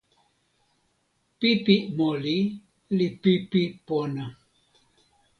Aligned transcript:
pipi 1.39 1.75
moli 1.97 2.37
li 2.97 3.07
pipi 3.21 3.61
pona. 3.87 4.25